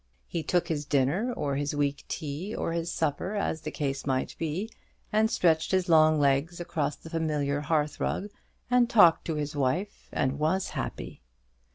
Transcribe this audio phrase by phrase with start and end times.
[0.25, 4.35] He took his dinner, or his weak tea, or his supper, as the case might
[4.39, 4.71] be,
[5.13, 8.29] and stretched his long legs across the familiar hearth rug,
[8.71, 11.21] and talked to his wife, and was happy.